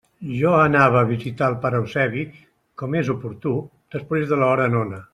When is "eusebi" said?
1.81-2.25